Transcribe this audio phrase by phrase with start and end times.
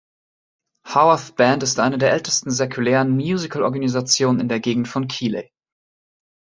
[0.83, 5.51] Haworth Band ist einer der ältesten säkularen Musical-Organisationen in der Gegend von Keighley.